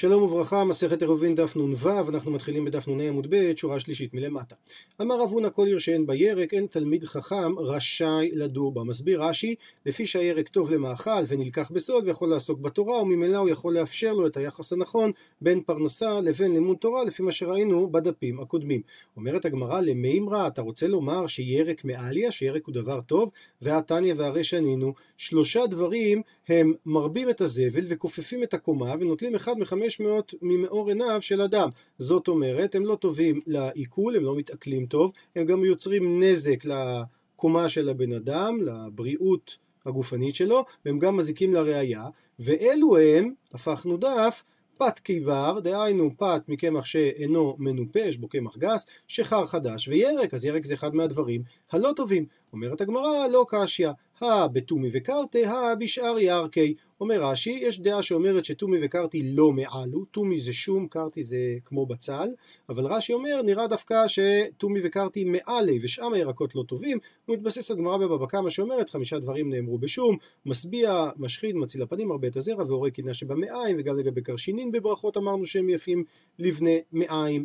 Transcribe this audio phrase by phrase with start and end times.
[0.00, 4.54] שלום וברכה, מסכת עירובין דף נ"ו, אנחנו מתחילים בדף נ"ה עמוד ב', שורה שלישית מלמטה.
[5.02, 8.84] אמר רב הונא כל עיר שאין בה ירק, אין תלמיד חכם רשאי לדור בה.
[8.84, 9.54] מסביר רש"י,
[9.86, 14.36] לפי שהירק טוב למאכל ונלקח בסוד ויכול לעסוק בתורה, וממילא הוא יכול לאפשר לו את
[14.36, 18.80] היחס הנכון בין פרנסה לבין לימוד תורה, לפי מה שראינו בדפים הקודמים.
[19.16, 23.30] אומרת הגמרא, למימרא, אתה רוצה לומר שירק מעליה, שירק הוא דבר טוב,
[23.62, 30.00] והתניא והרי שנינו, שלושה דברים הם מרבים את הזבל וכופפים את הקומה ונוטלים אחד מחמש
[30.00, 31.68] מאות ממאור עיניו של אדם.
[31.98, 37.68] זאת אומרת, הם לא טובים לעיכול, הם לא מתעכלים טוב, הם גם יוצרים נזק לקומה
[37.68, 39.56] של הבן אדם, לבריאות
[39.86, 42.04] הגופנית שלו, והם גם מזיקים לראייה,
[42.38, 44.42] ואלו הם, הפכנו דף,
[44.78, 50.44] פת קיבר, דהיינו פת מקמח שאינו מנופה, יש בו קמח גס, שחר חדש וירק, אז
[50.44, 51.42] ירק זה אחד מהדברים
[51.72, 52.26] הלא טובים.
[52.52, 53.90] אומרת הגמרא, לא קשיא,
[54.20, 56.74] הא בתומי וקרתי, הא בשאר ירקי.
[57.00, 61.86] אומר רש"י, יש דעה שאומרת שתומי וקרתי לא מעלו, תומי זה שום, קרתי זה כמו
[61.86, 62.28] בצל,
[62.68, 67.76] אבל רש"י אומר, נראה דווקא שתומי וקרתי מעלי, ושאר הירקות לא טובים, הוא מתבסס על
[67.76, 72.64] גמרא בבבא קמא שאומרת, חמישה דברים נאמרו בשום, משביע, משחית, מציל הפנים, הרבה את הזרע,
[72.64, 76.04] והורג קדנה שבמעיים, וגם לגבי קרשינין בברכות אמרנו שהם יפים
[76.38, 77.44] לבני מעיים.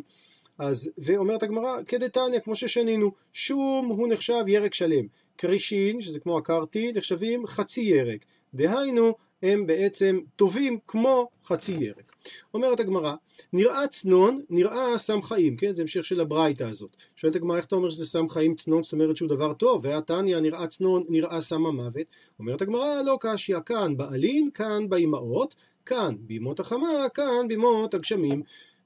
[0.58, 5.06] אז, ואומרת הגמרא, כדתניא, כמו ששנינו, שום הוא נחשב ירק שלם.
[5.36, 8.24] קרישין, שזה כמו הקרתי, נחשבים חצי ירק.
[8.54, 12.12] דהיינו, הם בעצם טובים כמו חצי ירק.
[12.54, 13.14] אומרת הגמרא,
[13.52, 15.74] נראה צנון, נראה סם חיים, כן?
[15.74, 16.96] זה המשך של הברייתא הזאת.
[17.16, 20.38] שואלת הגמרא, איך אתה אומר שזה סם חיים צנון, זאת אומרת שהוא דבר טוב, והתניא
[20.38, 22.06] נראה צנון, נראה סם המוות.
[22.38, 25.54] אומרת הגמרא, לא קשיא, כאן בעלין, כאן באימהות,
[25.86, 28.42] כאן בימות החמה, כאן בימות הגשמים.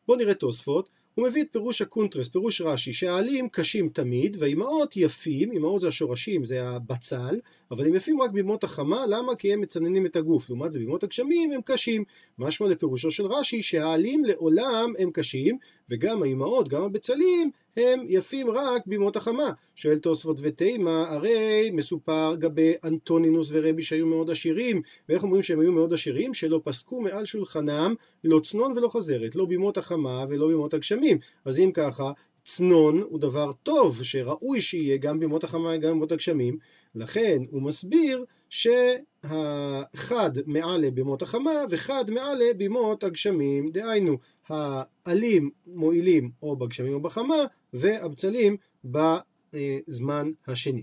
[0.07, 0.89] בואו נראה תוספות.
[1.19, 6.45] הוא מביא את פירוש הקונטרס, פירוש רש"י, שהעלים קשים תמיד, והאימהות יפים, אימהות זה השורשים,
[6.45, 7.39] זה הבצל,
[7.71, 9.37] אבל הם יפים רק בימות החמה, למה?
[9.37, 12.05] כי הם מצננים את הגוף, לעומת זה בימות הגשמים הם קשים.
[12.39, 15.59] משמע לפירושו של רש"י, שהעלים לעולם הם קשים,
[15.91, 19.51] וגם האימהות, גם הבצלים, הם יפים רק בימות החמה.
[19.77, 25.73] שואל תוספות ותימה, הרי מסופר גבי אנטונינוס ורבי שהיו מאוד עשירים, ואיך אומרים שהם היו
[25.73, 26.34] מאוד עשירים?
[26.34, 31.19] שלא פסקו מעל שולחנם לא צנון ולא חזרת, לא בימות החמה ולא בימות הגשמים.
[31.45, 32.12] אז אם ככה,
[32.45, 36.59] צנון הוא דבר טוב, שראוי שיהיה גם בימות החמה וגם בימות הגשמים,
[36.98, 46.56] לכן הוא מסביר שהחד מעלה בימות החמה וחד מעלה בימות הגשמים, דהיינו העלים מועילים או
[46.56, 50.82] בגשמים או בחמה והבצלים בזמן השני.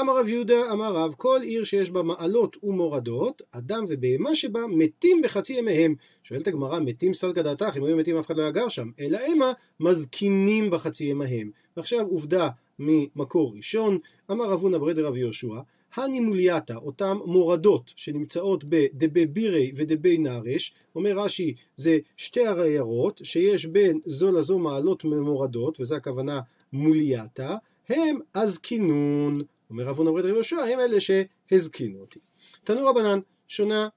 [0.00, 5.22] אמר רב יהודה אמר רב כל עיר שיש בה מעלות ומורדות אדם ובהמה שבה מתים
[5.22, 5.94] בחצי ימיהם.
[6.22, 7.76] שואלת הגמרא מתים סלקא דעתך?
[7.76, 8.90] אם היו מתים אף אחד לא היה גר שם.
[9.00, 11.50] אלא המה מזקינים בחצי ימיהם.
[11.76, 12.48] ועכשיו עובדה
[12.78, 13.98] ממקור ראשון
[14.30, 15.60] אמר רב הונא ברד רב יהושע
[15.94, 24.00] הנימולייתא, אותן מורדות שנמצאות בדבי בירי ודבי נרש, אומר רש"י זה שתי הריירות שיש בין
[24.06, 26.40] זו לזו מעלות מורדות, וזה הכוונה
[26.72, 27.54] מולייתא,
[27.88, 32.18] הם הזקינון, אומר רב הונא ברד רב יהושע, הם אלה שהזקינו אותי.
[32.64, 33.18] תנו רבנן,
[33.48, 33.88] שונה,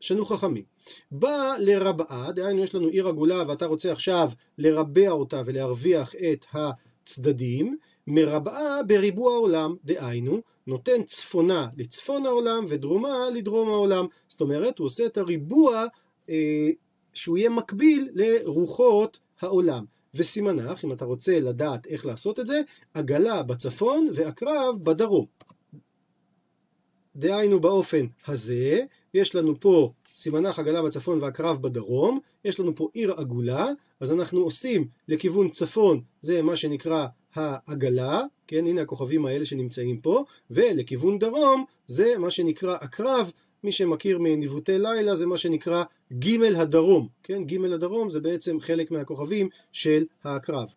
[0.00, 0.64] שנו חכמים.
[1.10, 7.76] בא לרבעה, דהיינו יש לנו עיר עגולה ואתה רוצה עכשיו לרבע אותה ולהרוויח את הצדדים,
[8.06, 14.06] מרבעה בריבוע העולם, דהיינו, נותן צפונה לצפון העולם ודרומה לדרום העולם.
[14.28, 15.86] זאת אומרת, הוא עושה את הריבוע
[16.28, 16.70] אה,
[17.14, 19.84] שהוא יהיה מקביל לרוחות העולם.
[20.14, 22.60] וסימנך, אם אתה רוצה לדעת איך לעשות את זה,
[22.94, 25.26] עגלה בצפון ועקרב בדרום.
[27.16, 33.12] דהיינו באופן הזה, יש לנו פה סימנך עגלה בצפון ועקרב בדרום, יש לנו פה עיר
[33.12, 33.66] עגולה,
[34.00, 40.24] אז אנחנו עושים לכיוון צפון, זה מה שנקרא העגלה, כן, הנה הכוכבים האלה שנמצאים פה,
[40.50, 43.32] ולכיוון דרום זה מה שנקרא עקרב,
[43.64, 45.84] מי שמכיר מניווטי לילה זה מה שנקרא
[46.18, 50.68] ג' הדרום, כן, ג' הדרום זה בעצם חלק מהכוכבים של העקרב.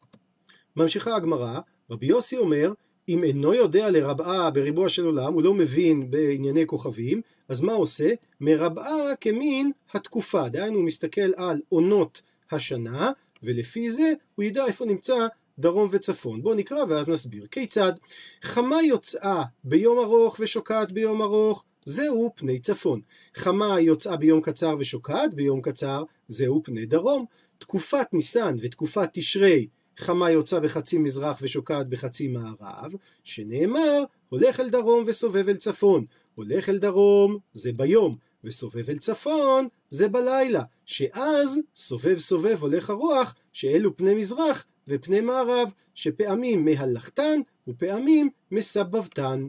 [0.76, 2.74] ממשיכה הגמרא, רבי יוסי אומר,
[3.10, 8.14] אם אינו יודע לרבעה בריבוע של עולם, הוא לא מבין בענייני כוכבים, אז מה עושה?
[8.42, 13.12] מרבעה כמין התקופה, דהיינו הוא מסתכל על עונות השנה,
[13.44, 15.28] ולפי זה הוא ידע איפה נמצא
[15.60, 16.42] דרום וצפון.
[16.42, 17.46] בואו נקרא ואז נסביר.
[17.52, 17.94] כיצד?
[18.42, 23.02] חמה יוצאה ביום ארוך ושוקעת ביום ארוך, זהו פני צפון.
[23.36, 27.26] חמה יוצאה ביום קצר ושוקעת ביום קצר, זהו פני דרום.
[27.58, 29.68] תקופת ניסן ותקופת תשרי,
[29.98, 32.92] חמה יוצאה בחצי מזרח ושוקעת בחצי מערב,
[33.24, 36.06] שנאמר, הולך אל דרום וסובב אל צפון.
[36.36, 43.36] הולך אל דרום זה ביום, וסובב אל צפון זה בלילה, שאז סובב סובב הולך הרוח,
[43.54, 49.48] שאלו פני מזרח ופני מערב, שפעמים מהלכתן ופעמים מסבבתן.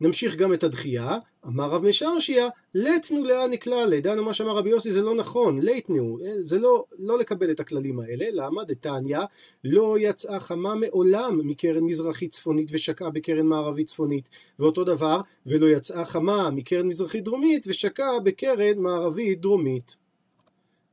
[0.00, 4.90] נמשיך גם את הדחייה, אמר רב משרשיה, לתנו לאן נקללה, דנו מה שאמר רבי יוסי
[4.90, 8.64] זה לא נכון, ליתנו, זה לא, לא לקבל את הכללים האלה, למה?
[8.64, 9.18] דתניא,
[9.64, 14.28] לא יצאה חמה מעולם מקרן מזרחית צפונית ושקעה בקרן מערבית צפונית,
[14.58, 19.96] ואותו דבר, ולא יצאה חמה מקרן מזרחית דרומית ושקעה בקרן מערבית דרומית.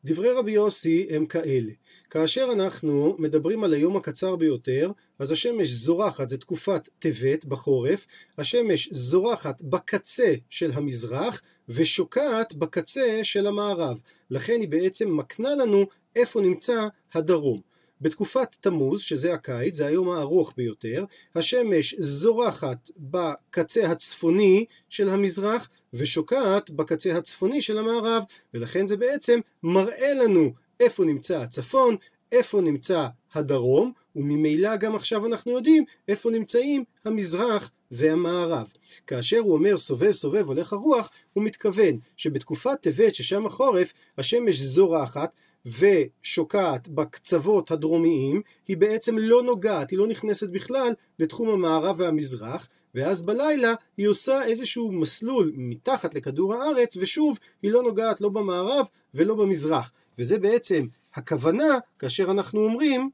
[0.06, 1.72] דברי רבי יוסי הם כאלה,
[2.14, 8.06] כאשר אנחנו מדברים על היום הקצר ביותר, אז השמש זורחת, זה תקופת טבת בחורף,
[8.38, 14.00] השמש זורחת בקצה של המזרח ושוקעת בקצה של המערב,
[14.30, 17.60] לכן היא בעצם מקנה לנו איפה נמצא הדרום.
[18.02, 21.06] בתקופת תמוז, שזה הקיץ, זה היום הארוך ביותר,
[21.36, 28.24] השמש זורחת בקצה הצפוני של המזרח ושוקעת בקצה הצפוני של המערב,
[28.54, 30.52] ולכן זה בעצם מראה לנו
[30.84, 31.96] איפה נמצא הצפון,
[32.32, 38.68] איפה נמצא הדרום, וממילא גם עכשיו אנחנו יודעים איפה נמצאים המזרח והמערב.
[39.08, 45.32] כאשר הוא אומר סובב סובב הולך הרוח, הוא מתכוון שבתקופת טבת ששם החורף, השמש זורחת
[45.66, 53.22] ושוקעת בקצוות הדרומיים, היא בעצם לא נוגעת, היא לא נכנסת בכלל לתחום המערב והמזרח, ואז
[53.22, 59.36] בלילה היא עושה איזשהו מסלול מתחת לכדור הארץ, ושוב, היא לא נוגעת לא במערב ולא
[59.36, 59.92] במזרח.
[60.20, 63.10] וזה בעצם הכוונה כאשר אנחנו אומרים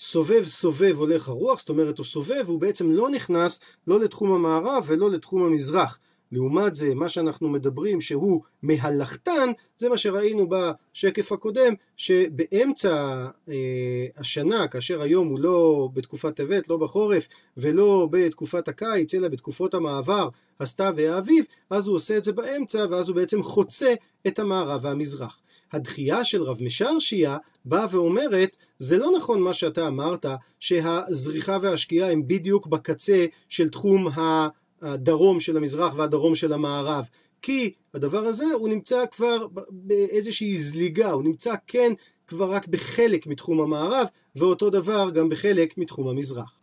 [0.00, 4.84] סובב סובב הולך הרוח, זאת אומרת הוא סובב, הוא בעצם לא נכנס לא לתחום המערב
[4.86, 5.98] ולא לתחום המזרח.
[6.32, 14.68] לעומת זה, מה שאנחנו מדברים שהוא מהלכתן, זה מה שראינו בשקף הקודם, שבאמצע אה, השנה,
[14.68, 20.28] כאשר היום הוא לא בתקופת טבת, לא בחורף, ולא בתקופת הקיץ, אלא בתקופות המעבר,
[20.60, 23.94] הסתיו והאביב, אז הוא עושה את זה באמצע, ואז הוא בעצם חוצה
[24.26, 25.40] את המערב והמזרח.
[25.72, 30.26] הדחייה של רב משרשיה באה ואומרת, זה לא נכון מה שאתה אמרת,
[30.60, 34.08] שהזריחה והשקיעה הם בדיוק בקצה של תחום
[34.82, 37.04] הדרום של המזרח והדרום של המערב.
[37.42, 41.92] כי הדבר הזה הוא נמצא כבר באיזושהי זליגה, הוא נמצא כן
[42.26, 46.61] כבר רק בחלק מתחום המערב, ואותו דבר גם בחלק מתחום המזרח.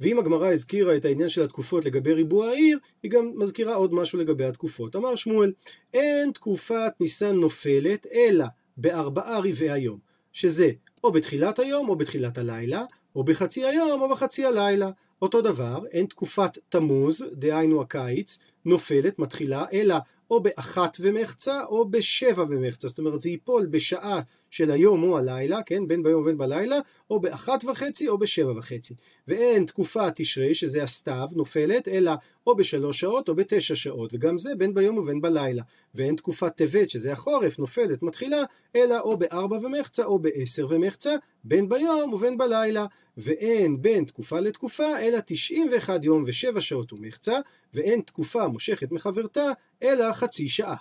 [0.00, 4.18] ואם הגמרא הזכירה את העניין של התקופות לגבי ריבוע העיר, היא גם מזכירה עוד משהו
[4.18, 4.96] לגבי התקופות.
[4.96, 5.52] אמר שמואל,
[5.94, 8.44] אין תקופת ניסן נופלת, אלא
[8.76, 9.98] בארבעה רבעי היום,
[10.32, 10.70] שזה
[11.04, 12.84] או בתחילת היום או בתחילת הלילה,
[13.16, 14.90] או בחצי היום או בחצי הלילה.
[15.22, 19.96] אותו דבר, אין תקופת תמוז, דהיינו הקיץ, נופלת, מתחילה, אלא
[20.30, 24.20] או באחת ומחצה או בשבע ומחצה, זאת אומרת זה ייפול בשעה
[24.56, 26.78] של היום או הלילה, כן, בין ביום ובין בלילה,
[27.10, 28.94] או באחת וחצי או בשבע וחצי.
[29.28, 32.12] ואין תקופת תשרי, שזה הסתיו, נופלת, אלא
[32.46, 35.62] או בשלוש שעות או בתשע שעות, וגם זה בין ביום ובין בלילה.
[35.94, 38.42] ואין תקופת טבת, שזה החורף, נופלת, מתחילה,
[38.76, 41.14] אלא או בארבע ומחצה או בעשר ומחצה,
[41.44, 42.86] בין ביום ובין בלילה.
[43.16, 47.38] ואין בין תקופה לתקופה, אלא תשעים ואחד יום ושבע שעות ומחצה,
[47.74, 49.46] ואין תקופה מושכת מחברתה,
[49.82, 50.76] אלא חצי שעה.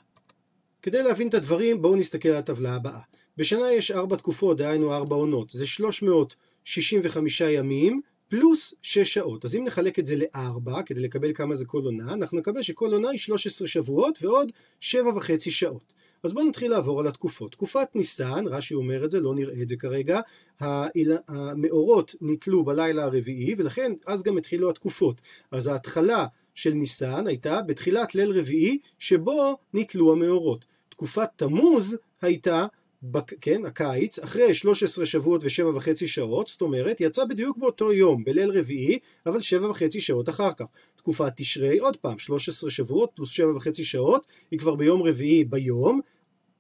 [0.82, 3.00] כדי להבין את הדברים, בואו נסתכל על הטבלה הבאה.
[3.38, 9.46] בשנה יש ארבע תקופות, דהיינו ארבע עונות, זה 365 ימים פלוס 6 שעות.
[9.46, 12.94] אז אם נחלק את זה לארבע, כדי לקבל כמה זה כל עונה, אנחנו נקבל שכל
[12.94, 15.94] עונה היא 13 שבועות ועוד 7 וחצי שעות.
[16.24, 17.52] אז בואו נתחיל לעבור על התקופות.
[17.52, 20.20] תקופת ניסן, רש"י אומר את זה, לא נראה את זה כרגע,
[21.28, 25.22] המאורות נתלו בלילה הרביעי, ולכן אז גם התחילו התקופות.
[25.52, 30.66] אז ההתחלה של ניסן הייתה בתחילת ליל רביעי, שבו נתלו המאורות.
[30.90, 32.66] תקופת תמוז הייתה
[33.12, 33.34] בק...
[33.42, 38.50] כן, הקיץ, אחרי 13 שבועות ושבע וחצי שעות, זאת אומרת, יצא בדיוק באותו יום, בליל
[38.50, 40.66] רביעי, אבל שבע וחצי שעות אחר כך.
[40.96, 46.02] תקופת תשרי, עוד פעם, 13 שבועות פלוס שבע וחצי שעות, היא כבר ביום רביעי ביום,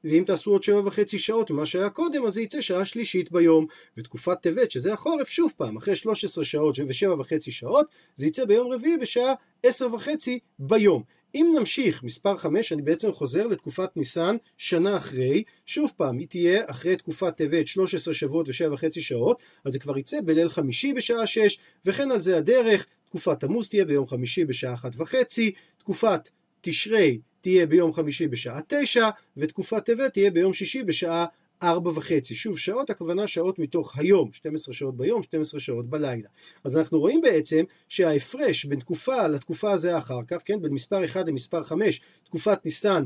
[0.03, 3.65] ואם תעשו עוד שבע וחצי שעות ממה שהיה קודם, אז זה יצא שעה שלישית ביום.
[3.97, 7.85] ותקופת טבת, שזה החורף, שוב פעם, אחרי 13 שעות ושבע וחצי שעות,
[8.15, 9.33] זה יצא ביום רביעי בשעה
[9.63, 11.03] עשר וחצי ביום.
[11.35, 16.63] אם נמשיך, מספר 5, אני בעצם חוזר לתקופת ניסן שנה אחרי, שוב פעם, היא תהיה
[16.67, 21.27] אחרי תקופת טבת 13 שבועות ושבע וחצי שעות, אז זה כבר יצא בליל חמישי בשעה
[21.27, 26.29] 6, וכן על זה הדרך, תקופת תמוז תהיה ביום חמישי בשעה אחת וחצי, תקופת
[26.61, 31.25] תשרי תהיה ביום חמישי בשעה 9, ותקופת טבת תהיה ביום שישי בשעה
[31.63, 32.35] ארבע וחצי.
[32.35, 36.29] שוב, שעות הכוונה שעות מתוך היום, 12 שעות ביום, 12 שעות בלילה.
[36.63, 41.27] אז אנחנו רואים בעצם שההפרש בין תקופה לתקופה הזה אחר כך, כן, בין מספר 1
[41.27, 43.05] למספר 5, תקופת ניסן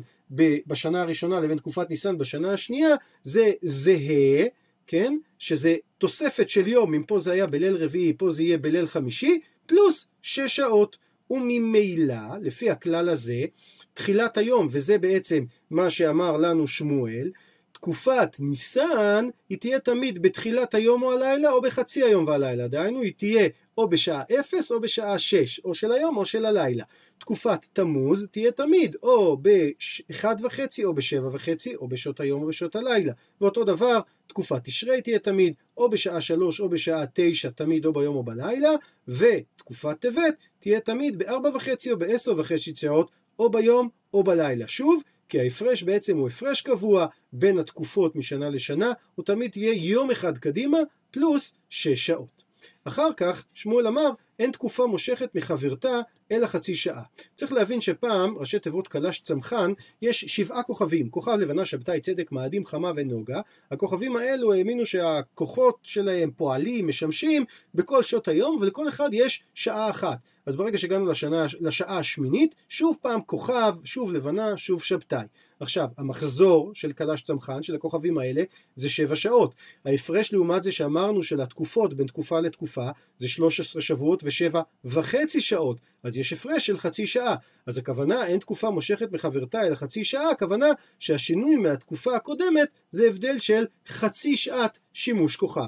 [0.68, 4.46] בשנה הראשונה לבין תקופת ניסן בשנה השנייה, זה זהה,
[4.88, 8.88] כן, שזה תוספת של יום, אם פה זה היה בליל רביעי, פה זה יהיה בליל
[8.88, 10.98] חמישי, פלוס 6 שעות.
[11.32, 13.46] וממילא, לפי הכלל הזה,
[13.94, 17.32] תחילת היום, וזה בעצם מה שאמר לנו שמואל,
[17.80, 23.14] תקופת ניסן היא תהיה תמיד בתחילת היום או הלילה או בחצי היום והלילה, דהיינו היא
[23.18, 26.84] תהיה או בשעה 0 או בשעה 6, או של היום או של הלילה.
[27.18, 32.76] תקופת תמוז תהיה תמיד או באחד וחצי או בשבע וחצי או בשעות היום או בשעות
[32.76, 33.14] הלילה.
[33.42, 38.16] ואותו דבר תקופת תשרי תהיה תמיד או בשעה שלוש או בשעה תשע תמיד או ביום
[38.16, 38.70] או בלילה
[39.08, 44.68] ותקופת טבת תהיה תמיד בארבע וחצי או בעשר וחצי שעות או ביום או בלילה.
[44.68, 50.12] שוב, כי ההפרש בעצם הוא הפרש קבוע בין התקופות משנה לשנה, הוא תמיד תהיה יום
[50.12, 50.78] אחד קדימה
[51.12, 52.50] פלוס שש שעות.
[52.84, 54.10] אחר כך שמואל אמר
[54.40, 56.00] אין תקופה מושכת מחברתה
[56.32, 57.04] אלא חצי שעה.
[57.36, 62.66] צריך להבין שפעם ראשי תיבות קלש צמחן יש שבעה כוכבים כוכב לבנה שבתאי צדק מאדים
[62.66, 67.46] חמה ונוגה הכוכבים האלו האמינו שהכוחות שלהם פועלים משמשים
[67.76, 70.18] בכל שעות היום ולכל אחד יש שעה אחת
[70.50, 75.26] אז ברגע שהגענו לשנה, לשעה השמינית שוב פעם כוכב שוב לבנה שוב שבתאי
[75.60, 78.44] עכשיו, המחזור של קלש צמחן, של הכוכבים האלה,
[78.76, 79.56] זה שבע שעות.
[79.86, 85.78] ההפרש לעומת זה שאמרנו של התקופות בין תקופה לתקופה, זה 13 שבועות ושבע וחצי שעות.
[86.04, 87.36] אז יש הפרש של חצי שעה.
[87.66, 90.68] אז הכוונה, אין תקופה מושכת מחברתה אלא חצי שעה, הכוונה
[91.00, 95.68] שהשינוי מהתקופה הקודמת זה הבדל של חצי שעת שימוש כוכב.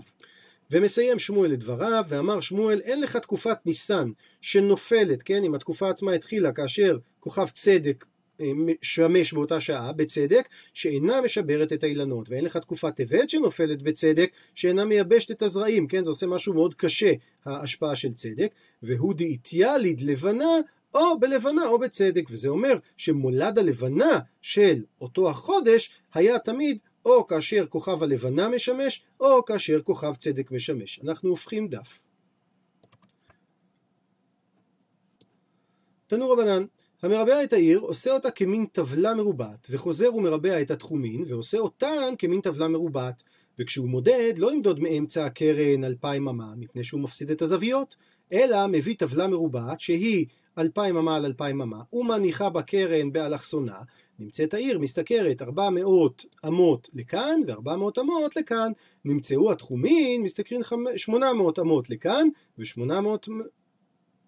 [0.72, 4.12] ומסיים שמואל את דבריו, ואמר שמואל, אין לך תקופת ניסן
[4.42, 8.06] שנופלת, כן, אם התקופה עצמה התחילה כאשר כוכב צדק
[8.40, 14.86] משמש באותה שעה, בצדק, שאינה משברת את האילנות, ואין לך תקופת טבת שנופלת בצדק, שאינה
[14.86, 17.12] מייבשת את הזרעים, כן, זה עושה משהו מאוד קשה,
[17.46, 20.60] ההשפעה של צדק, והוא דאיטיאליד לבנה,
[20.94, 27.66] או בלבנה או בצדק, וזה אומר שמולד הלבנה של אותו החודש היה תמיד או כאשר
[27.70, 31.00] כוכב הלבנה משמש, או כאשר כוכב צדק משמש.
[31.04, 32.02] אנחנו הופכים דף.
[36.08, 36.66] תנו רבנן,
[37.02, 42.42] המרבע את העיר עושה אותה כמין טבלה מרובעת, וחוזר ומרבע את התחומין, ועושה אותן כמין
[42.42, 43.24] טבלה מרובעת.
[43.60, 47.96] וכשהוא מודד, לא ימדוד מאמצע הקרן אלפיים אמה, מפני שהוא מפסיד את הזוויות,
[48.34, 50.26] אלא מביא טבלה מרובעת, שהיא
[50.58, 53.78] אלפיים אמה על אלפיים אמה, ומניחה בקרן באלכסונה,
[54.20, 58.72] נמצאת העיר משתכרת 400 אמות לכאן ו-400 אמות לכאן.
[59.06, 60.62] נמצאו התחומין, משתכרים
[60.96, 62.28] 800 אמות לכאן
[62.58, 63.30] ו-800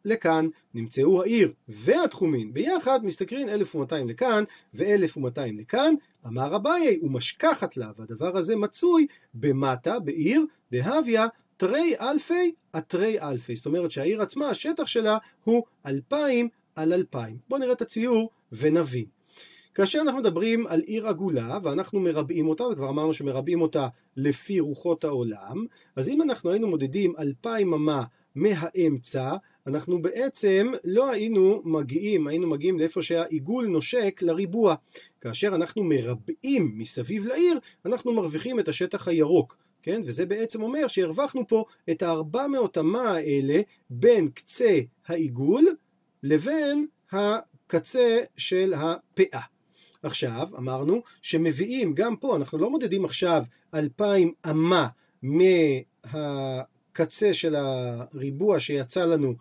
[0.05, 5.93] לכאן, נמצאו העיר והתחומין ביחד, משתכרים 1200 לכאן ו-1200 לכאן,
[6.27, 13.55] אמר אביי, ומשכחת לה, והדבר הזה מצוי במטה, בעיר, דהביה, תרי אלפי התרי אלפי.
[13.55, 17.37] זאת אומרת שהעיר עצמה, השטח שלה הוא 2,000 על 2,000.
[17.49, 19.05] בואו נראה את הציור ונבין.
[19.75, 23.87] כאשר אנחנו מדברים על עיר עגולה ואנחנו מרבעים אותה, וכבר אמרנו שמרבעים אותה
[24.17, 25.65] לפי רוחות העולם,
[25.95, 28.03] אז אם אנחנו היינו מודדים 2,000 אמה
[28.35, 29.35] מהאמצע,
[29.67, 34.75] אנחנו בעצם לא היינו מגיעים, היינו מגיעים לאיפה שהעיגול נושק לריבוע.
[35.21, 39.57] כאשר אנחנו מרבעים מסביב לעיר, אנחנו מרוויחים את השטח הירוק.
[39.83, 40.01] כן?
[40.05, 45.67] וזה בעצם אומר שהרווחנו פה את הארבע מאות אמה האלה בין קצה העיגול
[46.23, 49.52] לבין הקצה של הפאה.
[50.03, 53.43] עכשיו, אמרנו שמביאים, גם פה, אנחנו לא מודדים עכשיו
[53.73, 54.87] אלפיים אמה
[56.13, 59.35] מהקצה של הריבוע שיצא לנו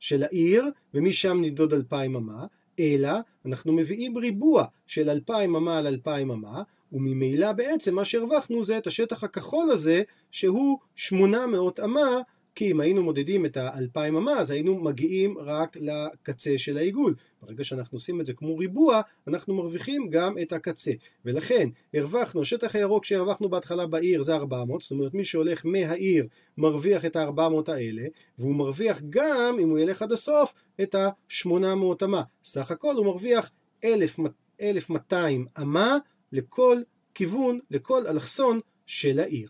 [0.00, 2.46] של העיר, ומשם נמדוד אלפיים אמה,
[2.80, 3.12] אלא
[3.46, 8.86] אנחנו מביאים ריבוע של אלפיים אמה על אלפיים אמה, וממילא בעצם מה שהרווחנו זה את
[8.86, 12.20] השטח הכחול הזה, שהוא שמונה מאות אמה
[12.58, 17.14] כי אם היינו מודדים את האלפיים אמה, אז היינו מגיעים רק לקצה של העיגול.
[17.42, 20.92] ברגע שאנחנו עושים את זה כמו ריבוע, אנחנו מרוויחים גם את הקצה.
[21.24, 26.26] ולכן, הרווחנו, השטח הירוק שהרווחנו בהתחלה בעיר זה 400, זאת אומרת מי שהולך מהעיר
[26.58, 28.02] מרוויח את ה-400 האלה,
[28.38, 32.22] והוא מרוויח גם, אם הוא ילך עד הסוף, את ה-800 אמה.
[32.44, 33.50] סך הכל הוא מרוויח
[33.84, 35.98] 1,200 אמה
[36.32, 36.76] לכל
[37.14, 39.48] כיוון, לכל אלכסון של העיר.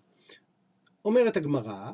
[1.05, 1.93] אומרת הגמרא,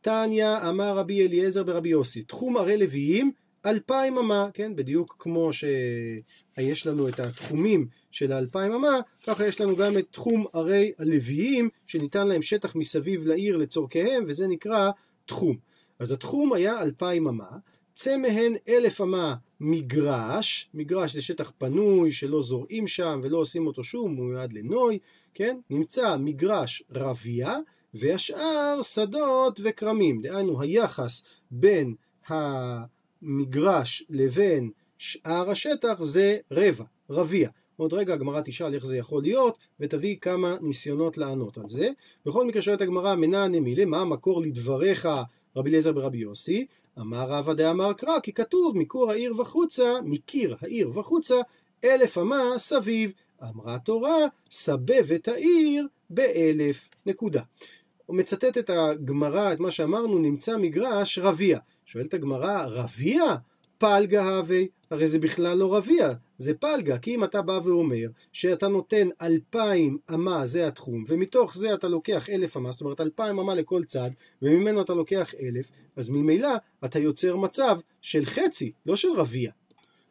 [0.00, 3.32] תניא אמר רבי אליעזר ברבי יוסי, תחום ערי לוויים
[3.66, 9.76] אלפיים אמה, כן, בדיוק כמו שיש לנו את התחומים של האלפיים אמה, ככה יש לנו
[9.76, 14.90] גם את תחום ערי הלוויים, שניתן להם שטח מסביב לעיר לצורכיהם, וזה נקרא
[15.26, 15.56] תחום.
[15.98, 17.58] אז התחום היה אלפיים אמה,
[17.94, 23.84] צא מהן אלף אמה מגרש, מגרש זה שטח פנוי שלא זורעים שם ולא עושים אותו
[23.84, 24.98] שום, הוא מיועד לנוי,
[25.34, 25.58] כן?
[25.70, 27.58] נמצא מגרש רבייה,
[27.94, 31.94] והשאר שדות וכרמים, דהיינו היחס בין
[33.22, 37.50] המגרש לבין שאר השטח זה רבע, רביע.
[37.76, 41.90] עוד רגע הגמרא תשאל איך זה יכול להיות, ותביא כמה ניסיונות לענות על זה.
[42.26, 45.08] בכל מקרה שואלת הגמרא, מנע נמילה, מה המקור לדבריך
[45.56, 46.66] רבי אליעזר ברבי יוסי?
[46.98, 51.36] אמר רבא דאמר קרא, כי כתוב מקור העיר וחוצה, מקיר העיר וחוצה,
[51.84, 53.12] אלף אמה סביב.
[53.42, 54.16] אמרה התורה,
[54.50, 56.88] סבב את העיר באלף.
[57.06, 57.42] נקודה.
[58.06, 61.58] הוא מצטט את הגמרא, את מה שאמרנו, נמצא מגרש רביע.
[61.90, 63.22] שואלת הגמרא, רביע?
[63.78, 68.68] פלגה הווי, הרי זה בכלל לא רביע, זה פלגה, כי אם אתה בא ואומר שאתה
[68.68, 73.54] נותן אלפיים אמה זה התחום, ומתוך זה אתה לוקח אלף אמה, זאת אומרת אלפיים אמה
[73.54, 74.10] לכל צד,
[74.42, 76.48] וממנו אתה לוקח אלף, אז ממילא
[76.84, 79.50] אתה יוצר מצב של חצי, לא של רביע.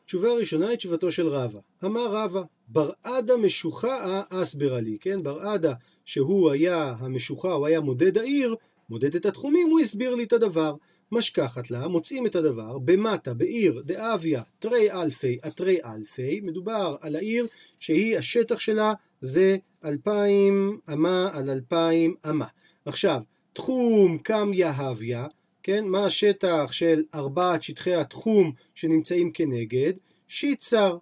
[0.05, 1.59] תשובה ראשונה היא תשובתו של רבא.
[1.85, 5.23] אמר רבא, ברעדה משוחאה אסברה לי, כן?
[5.23, 5.73] ברעדה
[6.05, 8.55] שהוא היה המשוחה, הוא היה מודד העיר,
[8.89, 10.75] מודד את התחומים, הוא הסביר לי את הדבר.
[11.11, 17.47] משכחת לה, מוצאים את הדבר, במטה, בעיר, דאביה, תרי אלפי, אתרי אלפי, מדובר על העיר
[17.79, 22.45] שהיא, השטח שלה זה אלפיים אמה על אלפיים אמה.
[22.85, 23.21] עכשיו,
[23.53, 25.27] תחום קם יהביה,
[25.63, 29.93] כן, מה השטח של ארבעת שטחי התחום שנמצאים כנגד?
[30.27, 30.97] שיצר,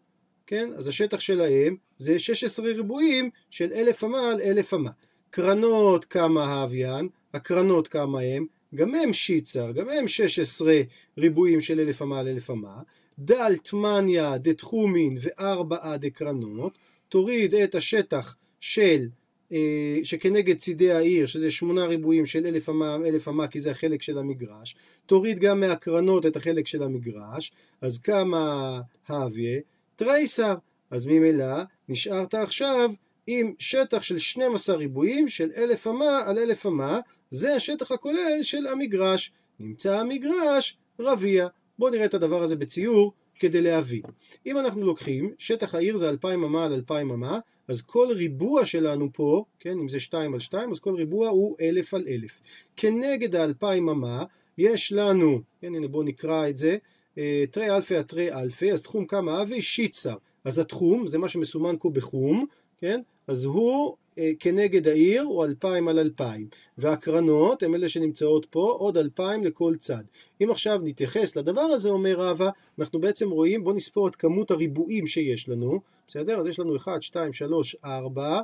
[0.48, 4.92] כן, אז השטח שלהם זה 16 ריבועים של אלף אמה על אלף אמה.
[5.30, 8.46] קרנות כמה הוויין, הקרנות כמה הם?
[8.76, 10.82] גם הם שיצר, גם הם 16
[11.18, 12.82] ריבועים של אלף אמה על אלף אמה,
[13.20, 16.78] דל תמניה דתחומין וארבעה דקרנות,
[17.10, 19.08] תוריד את השטח של,
[19.52, 24.02] אה, שכנגד צידי העיר, שזה שמונה ריבועים של אלף אמה, אלף אמה, כי זה החלק
[24.02, 27.52] של המגרש, תוריד גם מהקרנות את החלק של המגרש,
[27.82, 29.60] אז כמה הוויה?
[29.96, 30.56] תרייסר.
[30.92, 32.92] אז ממילא נשארת עכשיו
[33.28, 38.68] עם שטח של 12 ריבועים של אלף אמה על אלף אמה, זה השטח הכולל של
[38.68, 39.32] המגרש.
[39.60, 41.48] נמצא המגרש רביע.
[41.80, 44.02] בואו נראה את הדבר הזה בציור כדי להבין.
[44.46, 49.10] אם אנחנו לוקחים, שטח העיר זה 2,000 אמה על 2,000 אמה, אז כל ריבוע שלנו
[49.14, 52.42] פה, כן, אם זה 2 על 2, אז כל ריבוע הוא 1,000 על 1,000.
[52.76, 54.24] כנגד ה-2,000 אמה,
[54.58, 56.78] יש לנו, כן, הנה בואו נקרא את זה,
[57.18, 60.16] אה, תרי אלפי התרי אלפי, אז תחום כמה אבי שיצר.
[60.44, 62.46] אז התחום, זה מה שמסומן פה בחום,
[62.78, 63.02] כן?
[63.28, 68.98] אז הוא אה, כנגד העיר הוא אלפיים על אלפיים, והקרנות הן אלה שנמצאות פה עוד
[68.98, 70.04] אלפיים לכל צד.
[70.44, 75.08] אם עכשיו נתייחס לדבר הזה, אומר רבא, אנחנו בעצם רואים, בואו נספור את כמות הריבועים
[75.08, 76.40] שיש לנו, בסדר?
[76.40, 78.42] אז יש לנו 1, 2, 3, 4,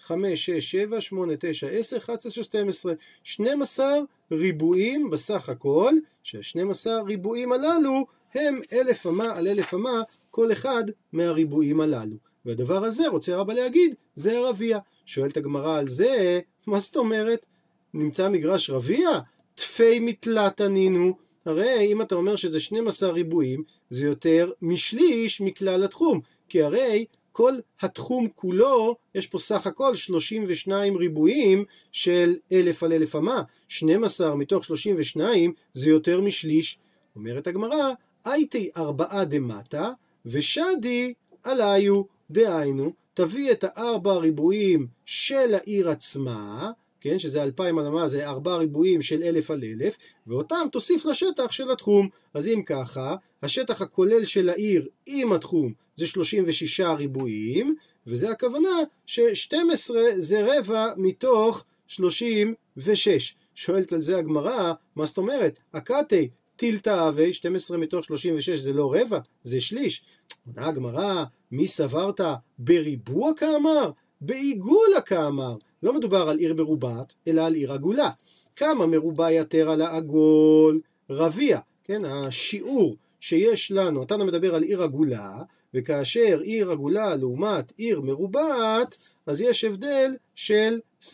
[0.00, 3.86] 5, 6, 7, 8, 9, 10, 11, 12, 12
[4.32, 11.80] ריבועים בסך הכל, שה-12 ריבועים הללו הם אלף אמה על אלף אמה כל אחד מהריבועים
[11.80, 12.31] הללו.
[12.46, 14.78] והדבר הזה, רוצה רבא להגיד, זה הרביע.
[15.06, 17.46] שואלת הגמרא על זה, מה זאת אומרת?
[17.94, 19.08] נמצא מגרש רביע?
[19.54, 21.16] תפי מתלת ענינו.
[21.44, 26.20] הרי אם אתה אומר שזה 12 ריבועים, זה יותר משליש מכלל התחום.
[26.48, 33.16] כי הרי כל התחום כולו, יש פה סך הכל 32 ריבועים של אלף על אלף
[33.16, 33.42] אמה.
[33.68, 36.78] 12 מתוך 32 זה יותר משליש.
[37.16, 37.92] אומרת הגמרא,
[38.24, 39.92] הייתי ארבעה דמטה,
[40.26, 48.08] ושדי עליו, דהיינו, תביא את הארבע ריבועים של העיר עצמה, כן, שזה אלפיים על אמה,
[48.08, 52.08] זה ארבע ריבועים של אלף על אלף, ואותם תוסיף לשטח של התחום.
[52.34, 57.74] אז אם ככה, השטח הכולל של העיר עם התחום זה 36 ריבועים,
[58.06, 58.68] וזה הכוונה
[59.06, 63.34] ש-12 זה רבע מתוך 36.
[63.54, 65.62] שואלת על זה הגמרא, מה זאת אומרת?
[65.74, 70.04] הקאטי טילתא אבי, 12 מתוך 36 זה לא רבע, זה שליש.
[70.46, 72.20] עונה הגמרא, מי סברת
[72.58, 73.90] בריבוע כאמר?
[74.20, 75.56] בעיגולה כאמר.
[75.82, 78.10] לא מדובר על עיר מרובעת, אלא על עיר עגולה.
[78.56, 80.80] כמה מרובע יתר על העגול?
[81.10, 82.04] רביע, כן?
[82.04, 85.42] השיעור שיש לנו, אתה מדבר על עיר עגולה,
[85.74, 91.06] וכאשר עיר עגולה לעומת עיר מרובעת, אז יש הבדל של 25%.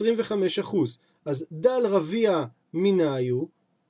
[1.25, 3.45] אז דל רביע מנהיו,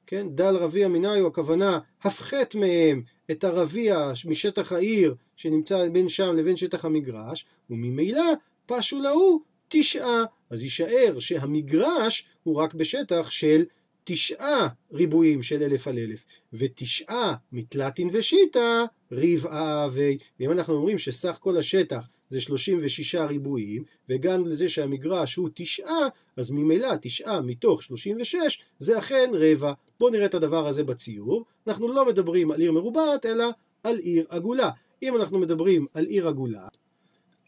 [0.06, 0.26] כן?
[0.30, 6.84] דל רביע מנהיו, הכוונה הפחת מהם את הרביע משטח העיר שנמצא בין שם לבין שטח
[6.84, 8.32] המגרש, וממילא
[8.66, 10.24] פשו להוא תשעה.
[10.50, 13.64] אז יישאר שהמגרש הוא רק בשטח של
[14.04, 20.18] תשעה ריבועים של אלף על אלף, ותשעה מתלתין ושיטה רבעה אבי.
[20.40, 26.50] ואם אנחנו אומרים שסך כל השטח זה 36 ריבועים, והגענו לזה שהמגרש הוא תשעה, אז
[26.50, 29.72] ממילא תשעה מתוך 36 זה אכן רבע.
[30.00, 31.44] בואו נראה את הדבר הזה בציור.
[31.66, 33.44] אנחנו לא מדברים על עיר מרובעת, אלא
[33.82, 34.70] על עיר עגולה.
[35.02, 36.68] אם אנחנו מדברים על עיר עגולה,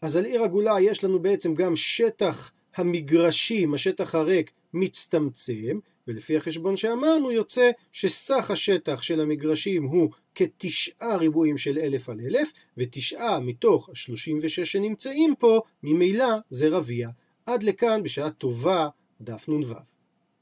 [0.01, 5.79] אז על עיר עגולה יש לנו בעצם גם שטח המגרשים, השטח הריק, מצטמצם,
[6.11, 12.51] ולפי החשבון שאמרנו יוצא שסך השטח של המגרשים הוא כתשעה ריבועים של אלף על אלף,
[12.77, 17.09] ותשעה מתוך השלושים ושש שנמצאים פה, ממילא זה רביע.
[17.45, 18.87] עד לכאן בשעה טובה,
[19.21, 19.90] דף נ"ו.